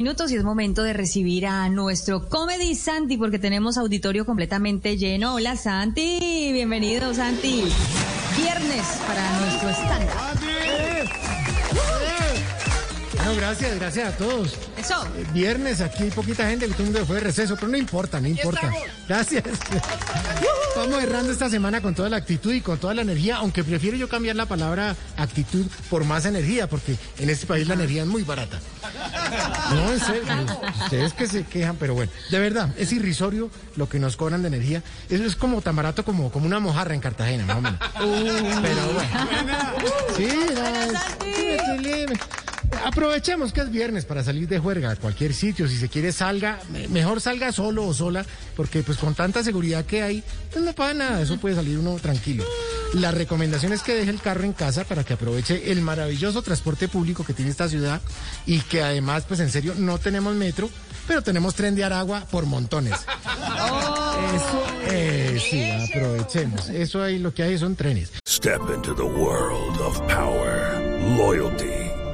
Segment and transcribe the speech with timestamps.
[0.00, 5.34] Minutos y es momento de recibir a nuestro Comedy Santi porque tenemos auditorio completamente lleno.
[5.34, 7.64] Hola Santi, bienvenido Santi.
[8.36, 10.08] Viernes para nuestro stand
[13.16, 14.67] Bueno, gracias, gracias a todos.
[14.78, 15.04] Eso.
[15.16, 17.76] Eh, Viernes, aquí hay poquita gente, que todo el mundo fue de receso, pero no
[17.76, 18.72] importa, no importa.
[19.08, 19.44] Gracias.
[20.76, 23.96] Vamos errando esta semana con toda la actitud y con toda la energía, aunque prefiero
[23.96, 28.08] yo cambiar la palabra actitud por más energía, porque en este país la energía es
[28.08, 28.60] muy barata.
[29.70, 30.22] No, en serio.
[30.84, 34.48] Ustedes que se quejan, pero bueno, de verdad, es irrisorio lo que nos cobran de
[34.48, 34.82] energía.
[35.10, 37.80] Eso es como tan barato como, como una mojarra en Cartagena, más o menos.
[38.62, 39.10] Pero bueno.
[40.16, 42.47] Sí, no,
[42.84, 45.68] Aprovechemos que es viernes para salir de juerga a cualquier sitio.
[45.68, 46.60] Si se quiere, salga.
[46.70, 48.24] me- Mejor salga solo o sola,
[48.56, 51.22] porque pues con tanta seguridad que hay, pues no pasa nada.
[51.22, 52.44] Eso puede salir uno tranquilo.
[52.94, 56.88] La recomendación es que deje el carro en casa para que aproveche el maravilloso transporte
[56.88, 58.00] público que tiene esta ciudad
[58.46, 60.70] y que además, pues en serio, no tenemos metro,
[61.06, 62.94] pero tenemos tren de Aragua por montones.
[64.34, 66.68] Eso, eh, sí, aprovechemos.
[66.70, 68.10] Eso ahí lo que hay son trenes.
[68.26, 70.80] Step into the world of power,
[71.16, 71.66] loyalty,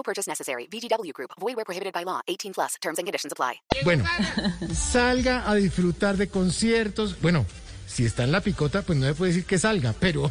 [0.00, 0.66] No purchase necessary.
[0.66, 1.30] VGW Group.
[1.38, 2.22] Void where prohibited by law.
[2.26, 2.76] 18 plus.
[2.80, 3.60] Terms and conditions apply.
[3.84, 4.04] Bueno,
[4.74, 7.20] salga a disfrutar de conciertos.
[7.20, 7.44] Bueno,
[7.86, 10.30] si está en la picota, pues no se puede decir que salga, pero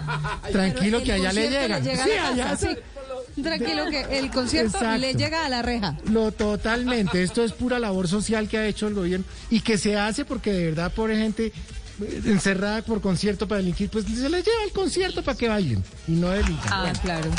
[0.52, 1.82] tranquilo El que allá le llegan.
[1.84, 2.68] llega Sí, allá sí.
[3.42, 4.98] Tranquilo que el concierto Exacto.
[4.98, 5.98] le llega a la reja.
[6.10, 7.22] Lo totalmente.
[7.22, 10.50] Esto es pura labor social que ha hecho el gobierno y que se hace porque
[10.52, 11.46] de verdad, pobre gente
[12.02, 15.84] eh, encerrada por concierto para delinquir, pues se les lleva el concierto para que bailen
[16.08, 16.72] y no delincan.
[16.72, 16.98] Ah, Bueno.
[17.02, 17.30] claro.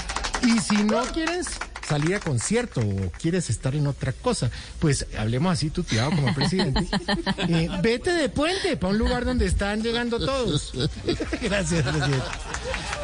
[0.43, 1.47] Y si no quieres
[1.87, 4.49] salir a concierto o quieres estar en otra cosa,
[4.79, 6.85] pues hablemos así tuteado como presidente.
[7.47, 10.71] Eh, vete de puente para un lugar donde están llegando todos.
[11.41, 12.17] Gracias, presidente.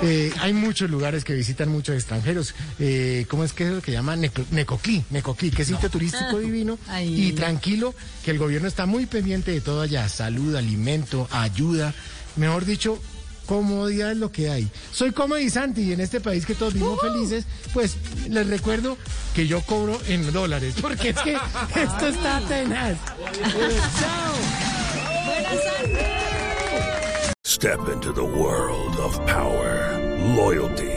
[0.01, 2.53] Eh, hay muchos lugares que visitan muchos extranjeros.
[2.79, 5.03] Eh, ¿Cómo es que es lo que llama Neco- Necoclí?
[5.09, 7.27] Necoclí, que es sitio turístico divino Ay.
[7.29, 10.07] y tranquilo, que el gobierno está muy pendiente de todo allá.
[10.07, 11.93] Salud, alimento, ayuda.
[12.35, 12.99] Mejor dicho,
[13.47, 14.67] comodidad es lo que hay.
[14.91, 17.95] Soy Comedy Santi y en este país que todos vivimos felices, pues
[18.29, 18.97] les recuerdo
[19.33, 21.33] que yo cobro en dólares, porque es que
[21.75, 22.97] esto está tenaz.
[23.99, 24.33] Chao.
[25.25, 26.27] Buenas Santi.
[27.45, 29.97] Step into the world of power,
[30.35, 30.96] loyalty,